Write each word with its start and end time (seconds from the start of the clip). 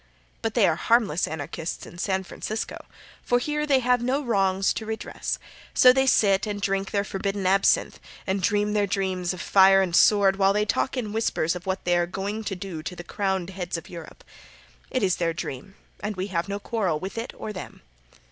But 0.41 0.55
they 0.55 0.67
are 0.67 0.77
harmless 0.77 1.27
Anarchists 1.27 1.85
in 1.85 1.99
San 1.99 2.23
Francisco, 2.23 2.85
for 3.21 3.37
here 3.37 3.67
they 3.67 3.81
have 3.81 4.01
no 4.01 4.23
wrongs 4.23 4.73
to 4.73 4.85
redress, 4.87 5.37
so 5.75 5.93
they 5.93 6.07
sit 6.07 6.47
and 6.47 6.59
drink 6.59 6.89
their 6.89 7.03
forbidden 7.03 7.45
absinthe, 7.45 7.99
and 8.25 8.41
dream 8.41 8.73
their 8.73 8.87
dreams 8.87 9.31
of 9.31 9.39
fire 9.39 9.79
and 9.79 9.95
sword, 9.95 10.37
while 10.37 10.53
they 10.53 10.65
talk 10.65 10.97
in 10.97 11.13
whispers 11.13 11.55
of 11.55 11.67
what 11.67 11.85
they 11.85 11.95
are 11.95 12.07
going 12.07 12.43
to 12.45 12.55
do 12.55 12.81
to 12.81 12.95
the 12.95 13.03
crowned 13.03 13.51
heads 13.51 13.77
of 13.77 13.89
Europe. 13.89 14.23
It 14.89 15.03
is 15.03 15.17
their 15.17 15.33
dream 15.35 15.75
and 15.99 16.15
we 16.15 16.29
have 16.33 16.49
no 16.49 16.57
quarrel 16.59 16.99
with 16.99 17.15
it 17.15 17.31
or 17.37 17.53
them. 17.53 17.83